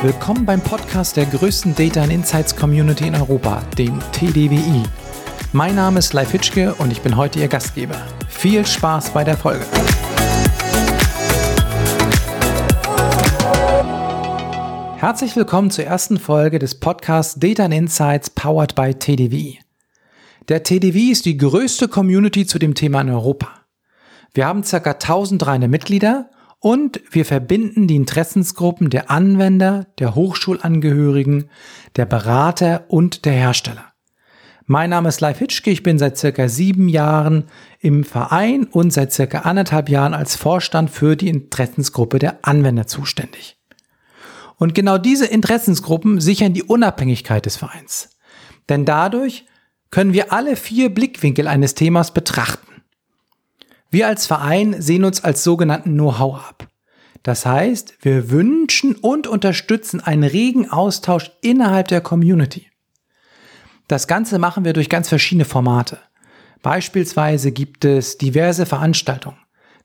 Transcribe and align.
Willkommen 0.00 0.46
beim 0.46 0.60
Podcast 0.60 1.16
der 1.16 1.26
größten 1.26 1.74
Data 1.74 2.00
and 2.00 2.12
Insights 2.12 2.54
Community 2.54 3.08
in 3.08 3.16
Europa, 3.16 3.64
dem 3.76 3.98
TDWI. 4.12 4.84
Mein 5.52 5.74
Name 5.74 5.98
ist 5.98 6.12
Leif 6.12 6.30
Hitschke 6.30 6.72
und 6.76 6.92
ich 6.92 7.00
bin 7.00 7.16
heute 7.16 7.40
Ihr 7.40 7.48
Gastgeber. 7.48 7.96
Viel 8.28 8.64
Spaß 8.64 9.10
bei 9.10 9.24
der 9.24 9.36
Folge. 9.36 9.66
Herzlich 14.98 15.34
willkommen 15.34 15.72
zur 15.72 15.86
ersten 15.86 16.20
Folge 16.20 16.60
des 16.60 16.78
Podcasts 16.78 17.34
Data 17.40 17.64
and 17.64 17.74
Insights 17.74 18.30
powered 18.30 18.76
by 18.76 18.94
TDWI. 18.94 19.58
Der 20.48 20.62
TDWI 20.62 21.10
ist 21.10 21.26
die 21.26 21.38
größte 21.38 21.88
Community 21.88 22.46
zu 22.46 22.60
dem 22.60 22.76
Thema 22.76 23.00
in 23.00 23.10
Europa. 23.10 23.48
Wir 24.32 24.46
haben 24.46 24.62
ca. 24.62 24.76
1300 24.76 25.68
Mitglieder 25.68 26.30
und 26.60 27.00
wir 27.10 27.24
verbinden 27.24 27.86
die 27.86 27.96
Interessensgruppen 27.96 28.90
der 28.90 29.10
Anwender, 29.10 29.86
der 29.98 30.14
Hochschulangehörigen, 30.14 31.50
der 31.96 32.06
Berater 32.06 32.84
und 32.88 33.24
der 33.24 33.32
Hersteller. 33.32 33.84
Mein 34.66 34.90
Name 34.90 35.08
ist 35.08 35.20
Leif 35.20 35.38
Hitschke, 35.38 35.70
ich 35.70 35.82
bin 35.82 35.98
seit 35.98 36.18
circa 36.18 36.48
sieben 36.48 36.88
Jahren 36.88 37.44
im 37.80 38.04
Verein 38.04 38.64
und 38.64 38.92
seit 38.92 39.12
circa 39.12 39.40
anderthalb 39.40 39.88
Jahren 39.88 40.12
als 40.12 40.36
Vorstand 40.36 40.90
für 40.90 41.16
die 41.16 41.28
Interessensgruppe 41.28 42.18
der 42.18 42.40
Anwender 42.42 42.86
zuständig. 42.86 43.56
Und 44.56 44.74
genau 44.74 44.98
diese 44.98 45.26
Interessensgruppen 45.26 46.20
sichern 46.20 46.52
die 46.52 46.64
Unabhängigkeit 46.64 47.46
des 47.46 47.56
Vereins. 47.56 48.10
Denn 48.68 48.84
dadurch 48.84 49.46
können 49.90 50.12
wir 50.12 50.32
alle 50.32 50.56
vier 50.56 50.92
Blickwinkel 50.92 51.46
eines 51.46 51.74
Themas 51.74 52.12
betrachten. 52.12 52.77
Wir 53.90 54.06
als 54.06 54.26
Verein 54.26 54.80
sehen 54.82 55.04
uns 55.04 55.24
als 55.24 55.42
sogenannten 55.42 55.94
Know-how-Hub. 55.94 56.68
Das 57.22 57.46
heißt, 57.46 57.98
wir 58.02 58.30
wünschen 58.30 58.94
und 58.94 59.26
unterstützen 59.26 60.00
einen 60.00 60.24
regen 60.24 60.70
Austausch 60.70 61.30
innerhalb 61.40 61.88
der 61.88 62.02
Community. 62.02 62.66
Das 63.88 64.06
Ganze 64.06 64.38
machen 64.38 64.66
wir 64.66 64.74
durch 64.74 64.90
ganz 64.90 65.08
verschiedene 65.08 65.46
Formate. 65.46 65.98
Beispielsweise 66.62 67.50
gibt 67.50 67.86
es 67.86 68.18
diverse 68.18 68.66
Veranstaltungen. 68.66 69.38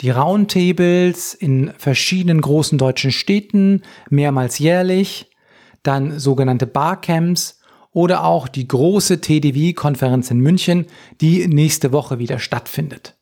Die 0.00 0.10
Roundtables 0.10 1.34
in 1.34 1.72
verschiedenen 1.76 2.40
großen 2.40 2.78
deutschen 2.78 3.10
Städten, 3.10 3.82
mehrmals 4.10 4.60
jährlich, 4.60 5.28
dann 5.82 6.20
sogenannte 6.20 6.68
Barcamps 6.68 7.60
oder 7.90 8.22
auch 8.22 8.46
die 8.46 8.68
große 8.68 9.20
TDW-Konferenz 9.20 10.30
in 10.30 10.38
München, 10.38 10.86
die 11.20 11.48
nächste 11.48 11.90
Woche 11.90 12.20
wieder 12.20 12.38
stattfindet. 12.38 13.17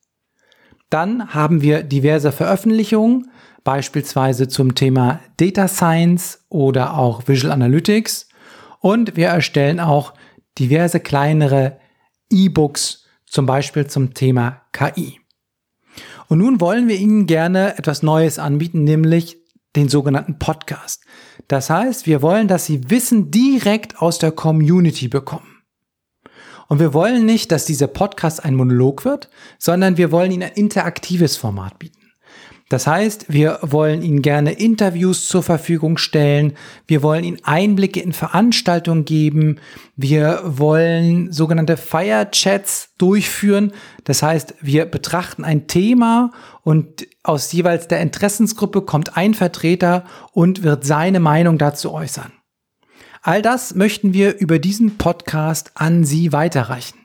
Dann 0.90 1.34
haben 1.34 1.62
wir 1.62 1.82
diverse 1.82 2.32
Veröffentlichungen, 2.32 3.30
beispielsweise 3.64 4.48
zum 4.48 4.74
Thema 4.74 5.20
Data 5.36 5.66
Science 5.66 6.44
oder 6.48 6.96
auch 6.96 7.26
Visual 7.26 7.52
Analytics. 7.52 8.28
Und 8.80 9.16
wir 9.16 9.28
erstellen 9.28 9.80
auch 9.80 10.14
diverse 10.58 11.00
kleinere 11.00 11.78
E-Books, 12.30 13.04
zum 13.26 13.46
Beispiel 13.46 13.86
zum 13.86 14.14
Thema 14.14 14.62
KI. 14.72 15.20
Und 16.28 16.38
nun 16.38 16.60
wollen 16.60 16.88
wir 16.88 16.96
Ihnen 16.96 17.26
gerne 17.26 17.76
etwas 17.78 18.02
Neues 18.02 18.38
anbieten, 18.38 18.84
nämlich 18.84 19.38
den 19.74 19.88
sogenannten 19.88 20.38
Podcast. 20.38 21.04
Das 21.48 21.70
heißt, 21.70 22.06
wir 22.06 22.22
wollen, 22.22 22.48
dass 22.48 22.66
Sie 22.66 22.90
Wissen 22.90 23.30
direkt 23.30 24.00
aus 24.00 24.18
der 24.18 24.32
Community 24.32 25.08
bekommen. 25.08 25.55
Und 26.68 26.80
wir 26.80 26.94
wollen 26.94 27.24
nicht, 27.24 27.52
dass 27.52 27.64
dieser 27.64 27.86
Podcast 27.86 28.44
ein 28.44 28.54
Monolog 28.54 29.04
wird, 29.04 29.28
sondern 29.58 29.96
wir 29.96 30.10
wollen 30.10 30.30
Ihnen 30.30 30.44
ein 30.44 30.56
interaktives 30.56 31.36
Format 31.36 31.78
bieten. 31.78 31.96
Das 32.68 32.88
heißt, 32.88 33.26
wir 33.28 33.60
wollen 33.62 34.02
Ihnen 34.02 34.22
gerne 34.22 34.50
Interviews 34.52 35.28
zur 35.28 35.44
Verfügung 35.44 35.98
stellen. 35.98 36.54
Wir 36.88 37.00
wollen 37.04 37.22
Ihnen 37.22 37.38
Einblicke 37.44 38.00
in 38.00 38.12
Veranstaltungen 38.12 39.04
geben. 39.04 39.60
Wir 39.94 40.40
wollen 40.44 41.32
sogenannte 41.32 41.76
Fire 41.76 42.28
Chats 42.32 42.88
durchführen. 42.98 43.72
Das 44.02 44.22
heißt, 44.22 44.54
wir 44.60 44.86
betrachten 44.86 45.44
ein 45.44 45.68
Thema 45.68 46.32
und 46.64 47.06
aus 47.22 47.52
jeweils 47.52 47.86
der 47.86 48.00
Interessensgruppe 48.00 48.82
kommt 48.82 49.16
ein 49.16 49.34
Vertreter 49.34 50.04
und 50.32 50.64
wird 50.64 50.84
seine 50.84 51.20
Meinung 51.20 51.58
dazu 51.58 51.92
äußern. 51.92 52.32
All 53.26 53.42
das 53.42 53.74
möchten 53.74 54.14
wir 54.14 54.38
über 54.38 54.60
diesen 54.60 54.98
Podcast 54.98 55.72
an 55.74 56.04
Sie 56.04 56.32
weiterreichen. 56.32 56.96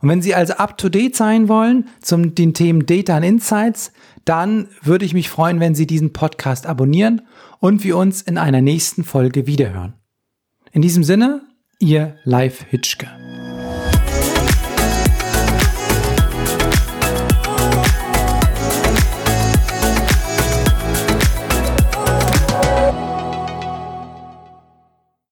Und 0.00 0.08
wenn 0.08 0.20
Sie 0.20 0.34
also 0.34 0.54
up-to-date 0.54 1.14
sein 1.14 1.46
wollen 1.46 1.88
zum 2.00 2.34
den 2.34 2.54
Themen 2.54 2.86
Data 2.86 3.14
and 3.14 3.24
Insights, 3.24 3.92
dann 4.24 4.68
würde 4.82 5.04
ich 5.04 5.14
mich 5.14 5.28
freuen, 5.28 5.60
wenn 5.60 5.76
Sie 5.76 5.86
diesen 5.86 6.12
Podcast 6.12 6.66
abonnieren 6.66 7.22
und 7.60 7.84
wir 7.84 7.98
uns 7.98 8.20
in 8.20 8.36
einer 8.36 8.62
nächsten 8.62 9.04
Folge 9.04 9.46
wiederhören. 9.46 9.94
In 10.72 10.82
diesem 10.82 11.04
Sinne, 11.04 11.42
Ihr 11.78 12.16
Live 12.24 12.64
Hitschke. 12.68 13.06